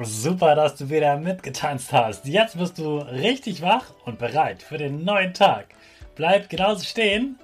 [0.00, 2.24] Super, dass du wieder mitgetanzt hast.
[2.24, 5.66] Jetzt bist du richtig wach und bereit für den neuen Tag.
[6.14, 7.36] Bleib genauso stehen,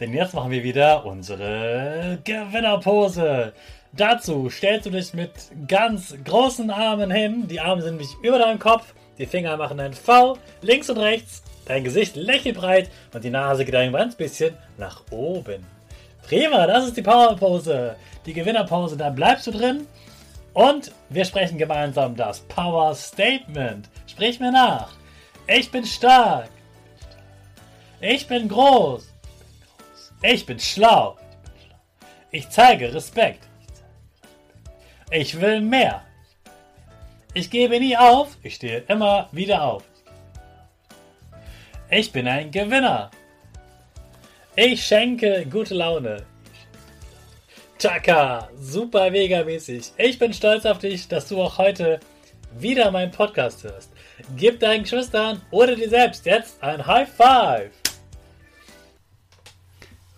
[0.00, 3.52] denn jetzt machen wir wieder unsere Gewinnerpose.
[3.92, 5.30] Dazu stellst du dich mit
[5.68, 7.46] ganz großen Armen hin.
[7.46, 8.92] Die Arme sind nicht über deinem Kopf.
[9.16, 11.44] Die Finger machen ein V links und rechts.
[11.66, 15.64] Dein Gesicht lächelt breit und die Nase geht ein ganz bisschen nach oben.
[16.26, 17.94] Prima, das ist die Powerpose.
[18.26, 19.86] Die Gewinnerpose, da bleibst du drin
[20.54, 23.88] und wir sprechen gemeinsam das Power Statement.
[24.06, 24.90] Sprich mir nach.
[25.46, 26.50] Ich bin stark.
[28.00, 29.12] Ich bin groß.
[30.22, 31.16] Ich bin schlau.
[32.30, 33.46] Ich zeige Respekt.
[35.10, 36.02] Ich will mehr.
[37.34, 38.36] Ich gebe nie auf.
[38.42, 39.84] Ich stehe immer wieder auf.
[41.90, 43.10] Ich bin ein Gewinner.
[44.54, 46.24] Ich schenke gute Laune.
[47.80, 49.92] Chaka, super mega mäßig.
[49.96, 51.98] Ich bin stolz auf dich, dass du auch heute
[52.58, 53.90] wieder meinen Podcast hörst.
[54.36, 57.70] Gib deinen Geschwistern oder dir selbst jetzt ein High Five.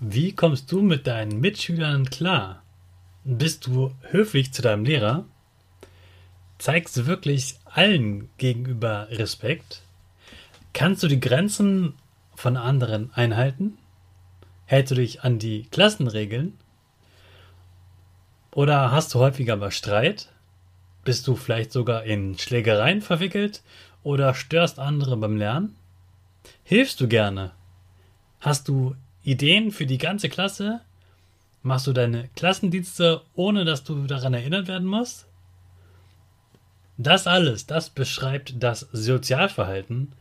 [0.00, 2.64] Wie kommst du mit deinen Mitschülern klar?
[3.22, 5.24] Bist du höflich zu deinem Lehrer?
[6.58, 9.82] Zeigst du wirklich allen gegenüber Respekt?
[10.72, 11.94] Kannst du die Grenzen
[12.34, 13.78] von anderen einhalten?
[14.66, 16.58] Hältst du dich an die Klassenregeln?
[18.54, 20.28] Oder hast du häufiger mal Streit?
[21.04, 23.62] Bist du vielleicht sogar in Schlägereien verwickelt
[24.02, 25.74] oder störst andere beim Lernen?
[26.62, 27.52] Hilfst du gerne?
[28.40, 30.80] Hast du Ideen für die ganze Klasse?
[31.62, 35.26] Machst du deine Klassendienste, ohne dass du daran erinnert werden musst?
[36.98, 40.12] Das alles, das beschreibt das Sozialverhalten.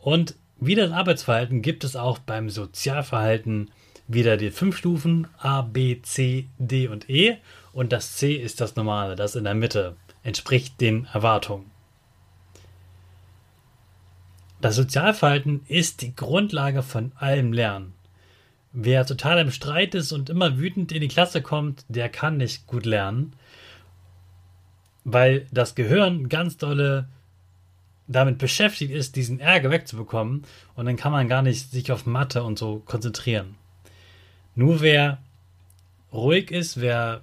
[0.00, 3.70] Und wie das Arbeitsverhalten gibt es auch beim Sozialverhalten
[4.08, 7.38] wieder die fünf Stufen A, B, C, D und E
[7.72, 11.70] und das C ist das Normale, das in der Mitte, entspricht den Erwartungen.
[14.60, 17.92] Das Sozialverhalten ist die Grundlage von allem Lernen.
[18.72, 22.66] Wer total im Streit ist und immer wütend in die Klasse kommt, der kann nicht
[22.66, 23.34] gut lernen,
[25.04, 27.08] weil das Gehirn ganz dolle
[28.08, 30.44] damit beschäftigt ist, diesen Ärger wegzubekommen
[30.74, 33.56] und dann kann man gar nicht sich auf Mathe und so konzentrieren.
[34.56, 35.18] Nur wer
[36.12, 37.22] ruhig ist, wer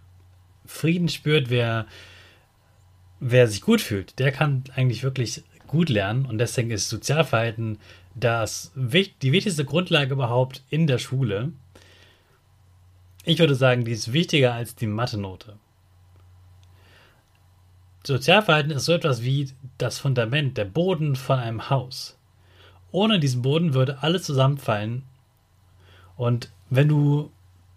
[0.66, 1.88] Frieden spürt, wer,
[3.20, 7.80] wer sich gut fühlt, der kann eigentlich wirklich gut lernen und deswegen ist Sozialverhalten
[8.16, 11.52] das, die wichtigste Grundlage überhaupt in der Schule.
[13.26, 15.58] Ich würde sagen, die ist wichtiger als die Mathe-Note.
[18.06, 22.18] Sozialverhalten ist so etwas wie das Fundament, der Boden von einem Haus.
[22.92, 25.04] Ohne diesen Boden würde alles zusammenfallen.
[26.16, 27.32] Und wenn du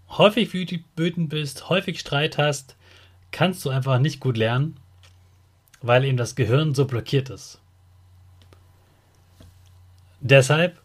[0.08, 2.76] häufig wütend bist, häufig Streit hast,
[3.30, 4.78] kannst du einfach nicht gut lernen,
[5.82, 7.60] weil eben das Gehirn so blockiert ist.
[10.20, 10.80] Deshalb,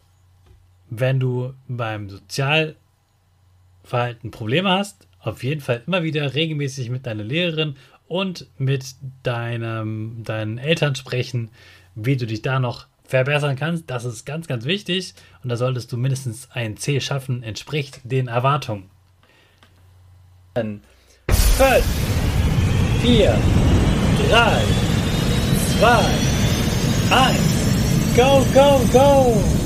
[0.90, 2.76] wenn du beim Sozialverhalten
[4.30, 7.76] Probleme hast, auf jeden Fall immer wieder regelmäßig mit deiner Lehrerin
[8.08, 11.48] und mit deinem, deinen Eltern sprechen,
[11.94, 13.90] wie du dich da noch verbessern kannst.
[13.90, 18.28] Das ist ganz, ganz wichtig und da solltest du mindestens ein C schaffen, entspricht den
[18.28, 18.90] Erwartungen.
[20.54, 20.80] 5,
[23.02, 23.38] 4,
[24.30, 24.62] 3,
[25.78, 26.04] 2,
[27.10, 29.61] 1, go, go, go!